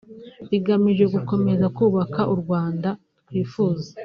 bigamije 0.49 1.03
gukomeza 1.15 1.65
kubaka 1.77 2.21
u 2.33 2.35
Rwanda 2.41 2.89
twifuza 3.27 3.89